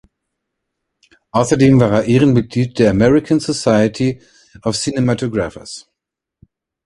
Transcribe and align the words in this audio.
Außerdem 1.29 1.79
war 1.79 1.91
er 1.91 2.05
Ehrenmitglied 2.05 2.79
der 2.79 2.89
American 2.89 3.39
Society 3.39 4.19
of 4.63 4.75
Cinematographers. 4.75 5.91